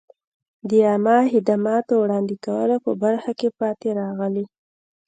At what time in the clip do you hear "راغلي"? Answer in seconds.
3.99-4.45